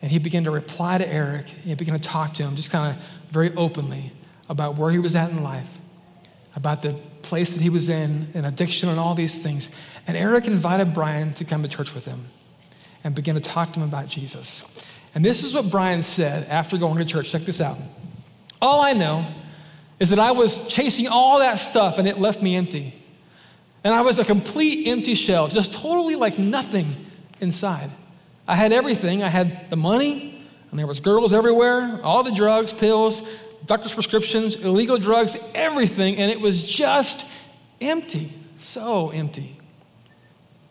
[0.00, 1.46] and he began to reply to Eric.
[1.46, 4.12] He began to talk to him just kind of very openly
[4.48, 5.78] about where he was at in life,
[6.56, 9.70] about the place that he was in, and addiction, and all these things.
[10.06, 12.26] And Eric invited Brian to come to church with him
[13.04, 14.90] and began to talk to him about Jesus.
[15.14, 17.30] And this is what Brian said after going to church.
[17.30, 17.76] Check this out.
[18.60, 19.26] All I know
[20.00, 22.94] is that I was chasing all that stuff and it left me empty.
[23.84, 26.94] And I was a complete empty shell, just totally like nothing
[27.40, 27.90] inside.
[28.46, 29.22] I had everything.
[29.22, 33.22] I had the money, and there was girls everywhere, all the drugs, pills,
[33.66, 37.26] doctor's prescriptions, illegal drugs, everything, and it was just
[37.80, 39.58] empty, so empty.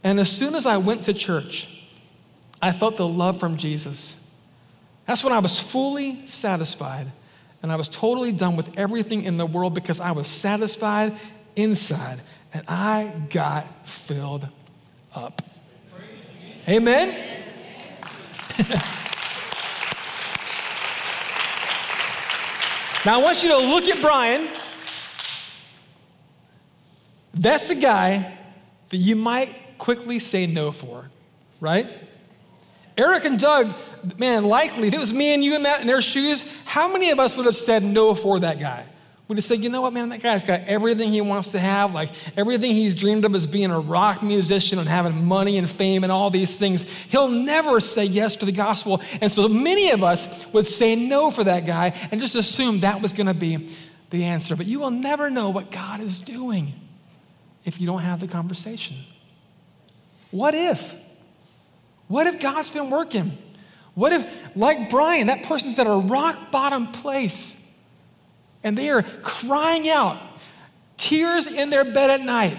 [0.03, 1.69] And as soon as I went to church,
[2.61, 4.17] I felt the love from Jesus.
[5.05, 7.07] That's when I was fully satisfied
[7.61, 11.15] and I was totally done with everything in the world because I was satisfied
[11.55, 12.21] inside
[12.53, 14.47] and I got filled
[15.13, 15.41] up.
[16.67, 17.09] Amen?
[23.05, 24.47] now I want you to look at Brian.
[27.33, 28.37] That's the guy
[28.89, 31.09] that you might quickly say no for,
[31.59, 31.89] right?
[32.95, 33.73] Eric and Doug,
[34.19, 37.09] man, likely, if it was me and you in, that, in their shoes, how many
[37.09, 38.85] of us would have said no for that guy?
[39.27, 41.95] Would have said, you know what, man, that guy's got everything he wants to have.
[41.95, 46.03] Like everything he's dreamed of is being a rock musician and having money and fame
[46.03, 46.83] and all these things.
[47.05, 49.01] He'll never say yes to the gospel.
[49.19, 53.01] And so many of us would say no for that guy and just assume that
[53.01, 53.67] was going to be
[54.11, 54.55] the answer.
[54.55, 56.73] But you will never know what God is doing
[57.65, 58.97] if you don't have the conversation.
[60.31, 60.95] What if?
[62.07, 63.37] What if God's been working?
[63.93, 67.57] What if, like Brian, that person's at a rock bottom place
[68.63, 70.17] and they are crying out,
[70.97, 72.57] tears in their bed at night,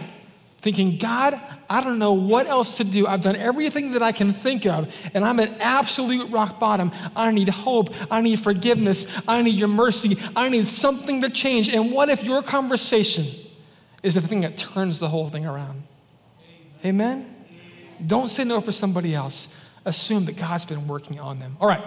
[0.59, 3.07] thinking, God, I don't know what else to do.
[3.07, 6.93] I've done everything that I can think of, and I'm at absolute rock bottom.
[7.17, 7.95] I need hope.
[8.11, 9.21] I need forgiveness.
[9.27, 10.19] I need your mercy.
[10.37, 11.69] I need something to change.
[11.69, 13.27] And what if your conversation
[14.03, 15.83] is the thing that turns the whole thing around?
[16.85, 17.19] Amen?
[17.19, 17.32] Amen?
[18.07, 19.49] Don't say no for somebody else.
[19.85, 21.57] Assume that God's been working on them.
[21.61, 21.83] All right.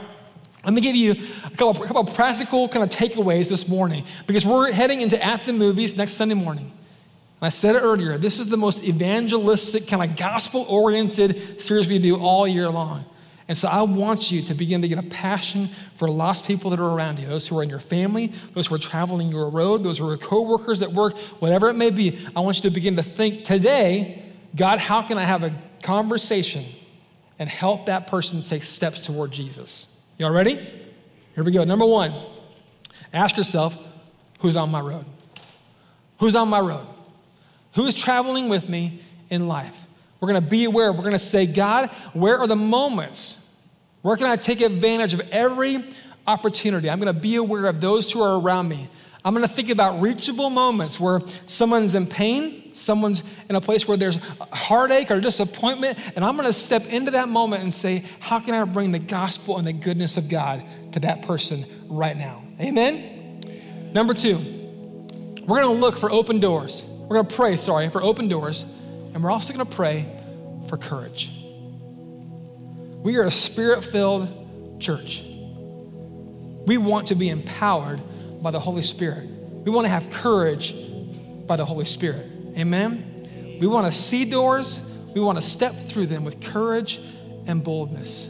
[0.64, 1.12] Let me give you
[1.46, 5.24] a couple, a couple of practical kind of takeaways this morning because we're heading into
[5.24, 6.72] At the Movies next Sunday morning.
[7.42, 12.00] I said it earlier, this is the most evangelistic, kind of gospel oriented series we
[12.00, 13.06] do all year long.
[13.48, 16.80] And so I want you to begin to get a passion for lost people that
[16.80, 19.84] are around you, those who are in your family, those who are traveling your road,
[19.84, 22.18] those who are co-workers at work, whatever it may be.
[22.36, 24.25] I want you to begin to think today,
[24.56, 26.66] God, how can I have a conversation
[27.40, 30.00] and help that person take steps toward Jesus.
[30.18, 30.56] Y'all ready?
[31.36, 31.64] Here we go.
[31.64, 32.14] Number one,
[33.14, 33.78] ask yourself
[34.40, 35.06] who's on my road?
[36.20, 36.88] Who's on my road?
[37.76, 39.86] Who is traveling with me in life?
[40.20, 40.92] We're going to be aware.
[40.94, 43.38] We're going to say, God, where are the moments?
[44.02, 45.84] Where can I take advantage of every
[46.26, 46.90] opportunity?
[46.90, 48.88] I'm going to be aware of those who are around me.
[49.26, 53.88] I'm going to think about reachable moments where someone's in pain, someone's in a place
[53.88, 54.20] where there's
[54.54, 58.54] heartache or disappointment, and I'm going to step into that moment and say, How can
[58.54, 62.44] I bring the gospel and the goodness of God to that person right now?
[62.62, 63.42] Amen?
[63.94, 66.86] Number two, we're going to look for open doors.
[66.86, 68.62] We're going to pray, sorry, for open doors,
[69.16, 70.06] and we're also going to pray
[70.68, 71.32] for courage.
[73.04, 75.24] We are a spirit filled church.
[76.68, 78.02] We want to be empowered
[78.46, 79.24] by the Holy Spirit.
[79.24, 80.76] We want to have courage
[81.48, 82.28] by the Holy Spirit.
[82.56, 83.58] Amen?
[83.60, 87.02] We want to see doors, we want to step through them with courage
[87.48, 88.28] and boldness.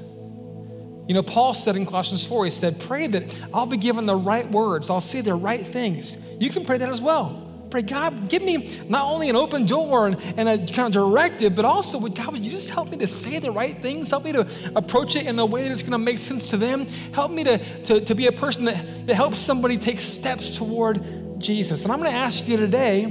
[1.09, 4.15] You know, Paul said in Colossians 4, he said, Pray that I'll be given the
[4.15, 6.17] right words, I'll say the right things.
[6.39, 7.44] You can pray that as well.
[7.75, 11.55] Pray, God, give me not only an open door and, and a kind of directive,
[11.55, 14.11] but also, would God, would you just help me to say the right things?
[14.11, 14.47] Help me to
[14.77, 16.85] approach it in a way that's going to make sense to them.
[17.11, 21.01] Help me to, to, to be a person that, that helps somebody take steps toward
[21.37, 21.83] Jesus.
[21.83, 23.03] And I'm going to ask you today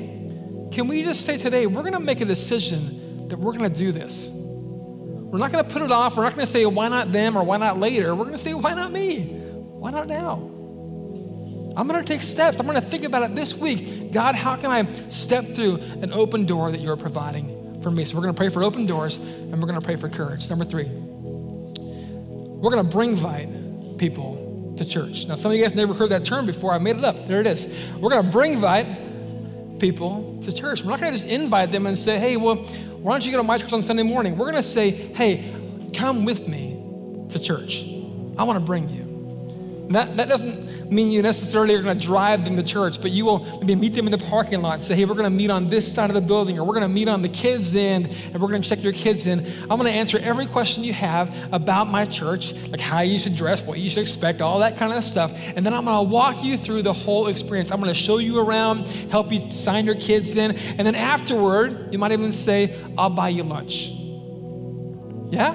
[0.72, 3.78] can we just say today, we're going to make a decision that we're going to
[3.78, 4.30] do this?
[4.32, 6.16] We're not going to put it off.
[6.16, 8.14] We're not going to say, why not them or why not later?
[8.14, 9.24] We're going to say, why not me?
[9.24, 10.53] Why not now?
[11.76, 12.60] I'm going to take steps.
[12.60, 14.12] I'm going to think about it this week.
[14.12, 18.04] God, how can I step through an open door that you're providing for me?
[18.04, 20.48] So we're going to pray for open doors and we're going to pray for courage.
[20.48, 25.26] Number three, we're going to bring invite people to church.
[25.26, 26.72] Now, some of you guys never heard that term before.
[26.72, 27.26] I made it up.
[27.26, 27.66] There it is.
[27.98, 28.86] We're going to bring invite
[29.78, 30.82] people to church.
[30.82, 33.38] We're not going to just invite them and say, hey, well, why don't you go
[33.38, 34.36] to my church on Sunday morning?
[34.36, 35.52] We're going to say, hey,
[35.94, 36.80] come with me
[37.30, 37.84] to church.
[38.38, 39.03] I want to bring you.
[39.94, 43.24] That, that doesn't mean you necessarily are going to drive them to church, but you
[43.24, 44.82] will maybe meet them in the parking lot.
[44.82, 46.82] Say, hey, we're going to meet on this side of the building, or we're going
[46.82, 49.46] to meet on the kids' end, and we're going to check your kids in.
[49.62, 53.36] I'm going to answer every question you have about my church, like how you should
[53.36, 55.32] dress, what you should expect, all that kind of stuff.
[55.56, 57.70] And then I'm going to walk you through the whole experience.
[57.70, 61.92] I'm going to show you around, help you sign your kids in, and then afterward,
[61.92, 63.90] you might even say, I'll buy you lunch.
[65.32, 65.54] Yeah?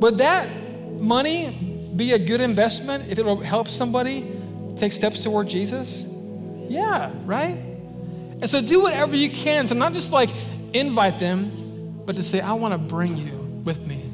[0.00, 0.48] Would that
[1.00, 4.26] money be a good investment if it'll help somebody
[4.76, 6.04] take steps toward Jesus?
[6.68, 7.56] Yeah, right?
[7.56, 10.30] And so do whatever you can to not just like
[10.72, 13.32] invite them, but to say, I want to bring you
[13.64, 14.10] with me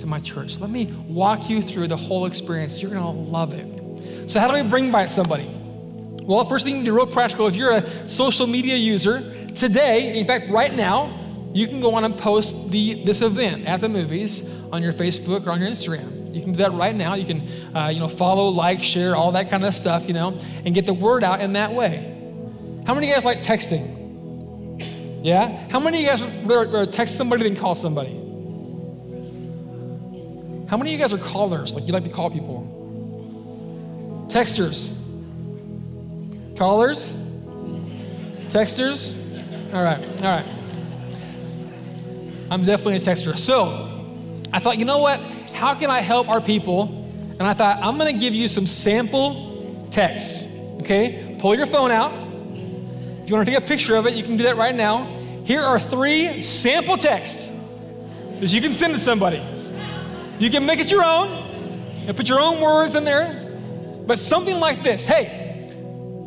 [0.00, 0.60] to my church.
[0.60, 2.80] Let me walk you through the whole experience.
[2.80, 4.30] You're going to love it.
[4.30, 5.48] So, how do we bring by somebody?
[6.22, 9.20] Well, first thing you do, real practical, if you're a social media user,
[9.54, 11.12] today, in fact, right now,
[11.52, 15.46] you can go on and post the, this event at the movies on your Facebook
[15.46, 16.13] or on your Instagram.
[16.34, 17.14] You can do that right now.
[17.14, 20.38] You can, uh, you know, follow, like, share, all that kind of stuff, you know,
[20.64, 22.10] and get the word out in that way.
[22.86, 24.02] How many of you guys like texting?
[25.24, 25.68] Yeah?
[25.70, 28.20] How many of you guys text somebody than call somebody?
[30.68, 31.74] How many of you guys are callers?
[31.74, 34.26] Like you like to call people?
[34.28, 34.92] Texters?
[36.56, 37.12] Callers?
[38.48, 39.14] Texters?
[39.74, 40.52] All right, all right.
[42.50, 43.36] I'm definitely a texter.
[43.38, 43.88] So
[44.52, 45.20] I thought, you know what?
[45.54, 47.00] How can I help our people?
[47.38, 50.44] And I thought, I'm going to give you some sample texts.
[50.80, 51.36] Okay?
[51.40, 52.12] Pull your phone out.
[53.22, 55.04] If you want to take a picture of it, you can do that right now.
[55.44, 57.48] Here are three sample texts
[58.40, 59.42] that you can send to somebody.
[60.38, 61.28] You can make it your own
[62.06, 63.40] and put your own words in there.
[64.06, 65.70] But something like this Hey,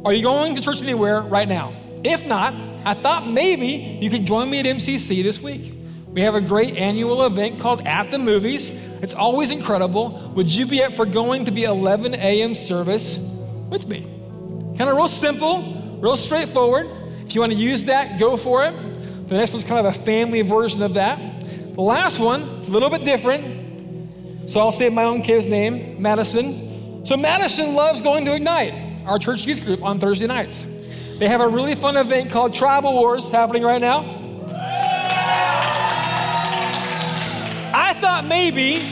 [0.05, 1.73] are you going to church anywhere right now?
[2.03, 2.53] If not,
[2.85, 5.73] I thought maybe you could join me at MCC this week.
[6.07, 8.71] We have a great annual event called At the Movies.
[9.01, 10.31] It's always incredible.
[10.35, 12.53] Would you be up for going to the 11 a.m.
[12.55, 13.17] service
[13.69, 14.01] with me?
[14.77, 16.89] Kind of real simple, real straightforward.
[17.25, 18.71] If you want to use that, go for it.
[19.27, 21.19] The next one's kind of a family version of that.
[21.41, 24.49] The last one, a little bit different.
[24.49, 27.05] So I'll say my own kid's name, Madison.
[27.05, 28.73] So Madison loves going to Ignite,
[29.05, 30.65] our church youth group, on Thursday nights.
[31.19, 34.26] They have a really fun event called Tribal Wars happening right now.
[37.97, 38.85] Thought maybe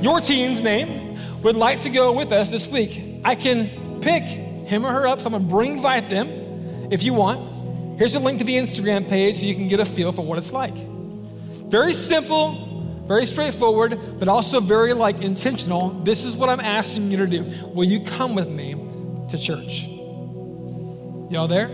[0.00, 3.20] your teen's name would like to go with us this week.
[3.24, 6.28] I can pick him or her up, so I'm gonna bring invite them
[6.90, 7.98] if you want.
[7.98, 10.38] Here's a link to the Instagram page so you can get a feel for what
[10.38, 10.74] it's like.
[10.74, 15.90] Very simple, very straightforward, but also very like intentional.
[15.90, 17.44] This is what I'm asking you to do.
[17.72, 18.74] Will you come with me
[19.28, 19.84] to church?
[21.30, 21.68] Y'all there?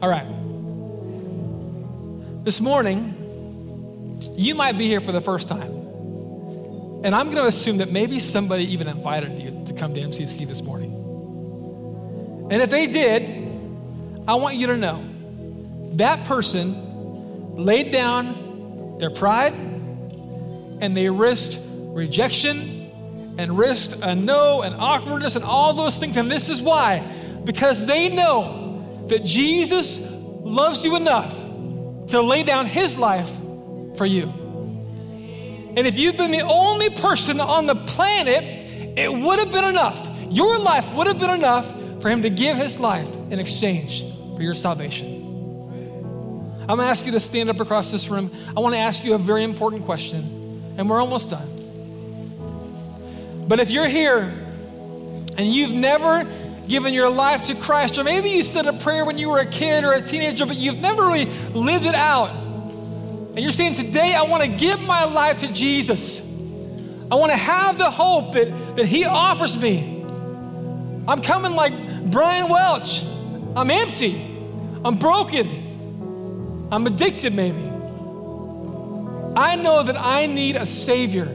[0.00, 0.26] All right.
[2.44, 3.14] This morning,
[4.38, 5.72] you might be here for the first time.
[7.02, 10.46] And I'm going to assume that maybe somebody even invited you to come to MCC
[10.46, 10.92] this morning.
[12.50, 13.22] And if they did,
[14.28, 15.04] I want you to know
[15.94, 24.76] that person laid down their pride and they risked rejection and risked a no and
[24.76, 26.16] awkwardness and all those things.
[26.16, 27.00] And this is why
[27.44, 31.36] because they know that Jesus loves you enough
[32.08, 33.34] to lay down his life
[33.98, 34.32] for you.
[35.76, 38.62] And if you've been the only person on the planet,
[38.96, 40.08] it would have been enough.
[40.30, 41.70] Your life would have been enough
[42.00, 44.04] for him to give his life in exchange
[44.36, 45.16] for your salvation.
[46.62, 48.30] I'm going to ask you to stand up across this room.
[48.56, 51.48] I want to ask you a very important question, and we're almost done.
[53.48, 54.18] But if you're here
[55.38, 56.26] and you've never
[56.68, 59.46] given your life to Christ, or maybe you said a prayer when you were a
[59.46, 61.24] kid or a teenager, but you've never really
[61.54, 62.47] lived it out,
[63.38, 66.18] and you're saying, Today I want to give my life to Jesus.
[67.08, 70.04] I want to have the hope that, that He offers me.
[71.06, 73.04] I'm coming like Brian Welch.
[73.54, 74.20] I'm empty.
[74.84, 76.66] I'm broken.
[76.72, 77.62] I'm addicted, maybe.
[79.36, 81.26] I know that I need a Savior,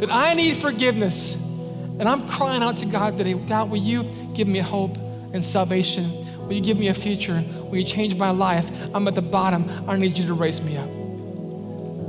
[0.00, 1.36] that I need forgiveness.
[1.36, 4.96] And I'm crying out to God today God, will you give me hope
[5.32, 6.10] and salvation?
[6.48, 7.44] Will you give me a future?
[7.62, 8.72] Will you change my life?
[8.92, 9.70] I'm at the bottom.
[9.86, 10.97] I need you to raise me up.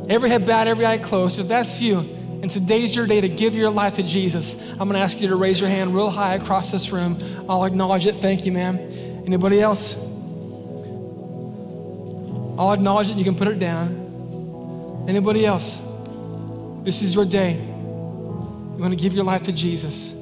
[0.09, 1.39] Every head bowed, every eye closed.
[1.39, 1.99] If that's you,
[2.41, 5.27] and today's your day to give your life to Jesus, I'm going to ask you
[5.27, 7.17] to raise your hand real high across this room.
[7.47, 8.15] I'll acknowledge it.
[8.15, 8.77] Thank you, ma'am.
[9.25, 9.95] Anybody else?
[12.57, 13.17] I'll acknowledge it.
[13.17, 15.05] You can put it down.
[15.07, 15.79] Anybody else?
[16.83, 17.53] This is your day.
[17.53, 20.13] You want to give your life to Jesus.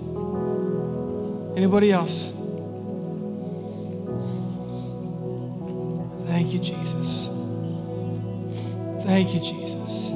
[1.56, 2.34] Anybody else?
[6.28, 7.37] Thank you, Jesus.
[9.08, 10.10] Thank you, Jesus.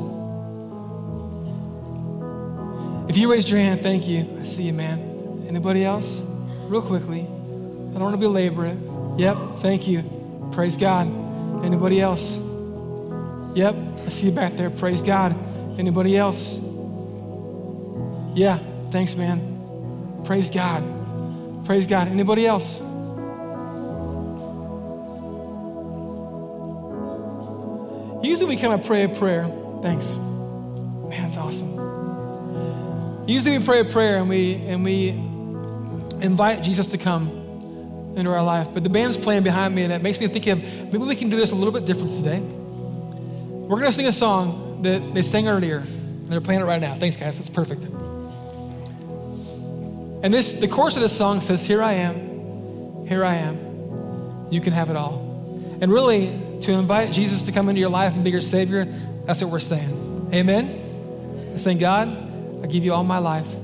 [3.10, 4.28] If you raised your hand, thank you.
[4.38, 5.46] I see you, man.
[5.48, 6.22] Anybody else?
[6.68, 7.22] Real quickly.
[7.22, 8.78] I don't want to belabor it.
[9.18, 10.04] Yep, thank you.
[10.52, 11.08] Praise God.
[11.64, 12.38] Anybody else?
[13.56, 13.76] Yep,
[14.06, 14.70] I see you back there.
[14.70, 15.38] Praise God.
[15.80, 16.60] Anybody else?
[18.36, 18.60] Yeah,
[18.92, 20.22] thanks, man.
[20.26, 20.84] Praise God.
[21.66, 22.10] Praise God.
[22.10, 22.82] Anybody else?
[28.32, 29.44] Usually we kind of pray a prayer.
[29.82, 30.16] Thanks.
[30.16, 33.28] Man, that's awesome.
[33.28, 35.10] Usually we pray a prayer and we and we
[36.26, 37.28] invite Jesus to come
[38.16, 38.70] into our life.
[38.74, 41.30] But the band's playing behind me and it makes me think of maybe we can
[41.30, 42.40] do this a little bit different today.
[42.40, 46.96] We're gonna sing a song that they sang earlier, and they're playing it right now.
[46.96, 47.38] Thanks, guys.
[47.38, 47.84] That's perfect.
[50.24, 54.48] And this the chorus of this song says, Here I am, here I am.
[54.50, 55.20] You can have it all.
[55.82, 58.86] And really, to invite Jesus to come into your life and be your Savior,
[59.26, 60.30] that's what we're saying.
[60.34, 61.50] Amen?
[61.52, 62.08] We're saying, God,
[62.64, 63.56] I give you all my life.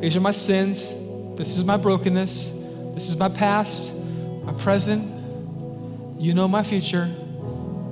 [0.00, 0.94] These are my sins.
[1.36, 2.50] This is my brokenness.
[2.94, 3.94] This is my past,
[4.44, 5.04] my present.
[6.20, 7.08] You know my future.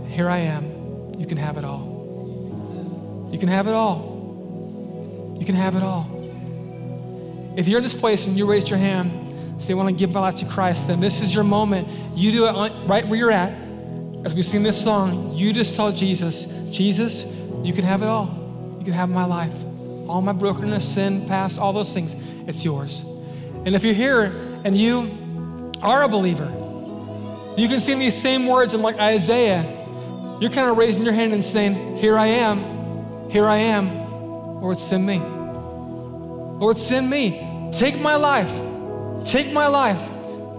[0.09, 1.15] Here I am.
[1.19, 3.29] You can have it all.
[3.33, 5.37] You can have it all.
[5.39, 6.07] You can have it all.
[7.57, 10.13] If you're in this place and you raised your hand, say, I want to give
[10.13, 11.89] my life to Christ, then this is your moment.
[12.15, 13.68] You do it right where you're at
[14.25, 17.25] as we sing this song, you just tell Jesus, Jesus,
[17.63, 18.77] you can have it all.
[18.79, 19.65] You can have my life.
[20.09, 22.15] All my brokenness, sin, past, all those things,
[22.47, 23.05] it's yours.
[23.65, 24.33] And if you're here
[24.65, 26.47] and you are a believer,
[27.57, 29.65] you can sing these same words in like Isaiah.
[30.41, 34.09] You're kind of raising your hand and saying, Here I am, here I am.
[34.61, 35.19] Lord, send me.
[35.19, 37.71] Lord, send me.
[37.73, 38.53] Take my life.
[39.25, 40.11] Take my life.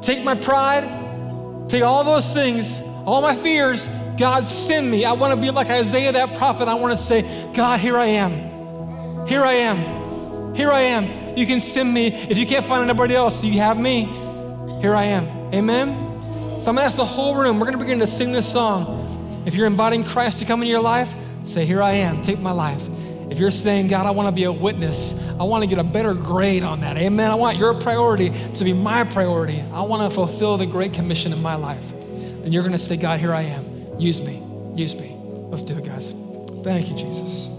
[0.02, 1.68] Take my pride.
[1.70, 3.88] Take all those things all my fears,
[4.18, 5.06] God, send me.
[5.06, 6.68] I want to be like Isaiah, that prophet.
[6.68, 7.22] I want to say,
[7.54, 9.26] God, here I am.
[9.28, 10.56] Here I am.
[10.56, 11.38] Here I am.
[11.38, 12.08] You can send me.
[12.08, 14.06] If you can't find anybody else, you have me.
[14.82, 15.28] Here I am.
[15.54, 16.10] Amen?
[16.60, 17.60] So I'm going to ask the whole room.
[17.60, 19.06] We're going to begin to sing this song.
[19.46, 22.22] If you're inviting Christ to come into your life, say, Here I am.
[22.22, 22.90] Take my life.
[23.30, 25.84] If you're saying, God, I want to be a witness, I want to get a
[25.84, 26.98] better grade on that.
[26.98, 27.32] Amen.
[27.32, 29.64] I want your priority to be my priority.
[29.72, 31.94] I want to fulfill the Great Commission in my life
[32.50, 34.00] then you're going to say, God, here I am.
[34.00, 34.42] Use me.
[34.74, 35.16] Use me.
[35.52, 36.16] Let's do it, guys.
[36.64, 37.59] Thank you, Jesus.